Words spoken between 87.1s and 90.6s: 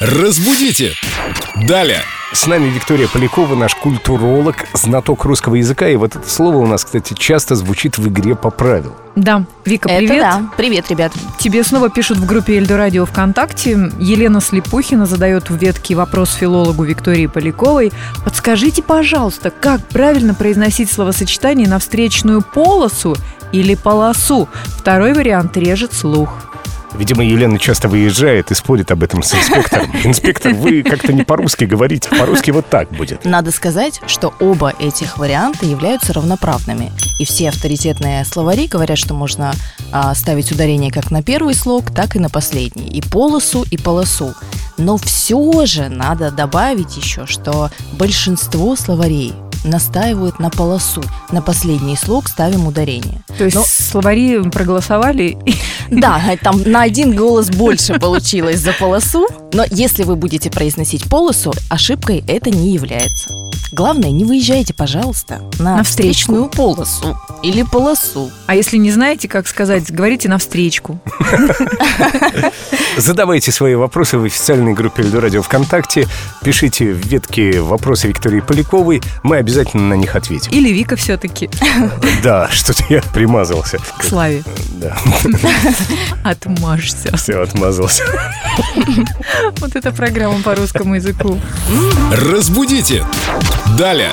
все, отмазался. Вот эта программа по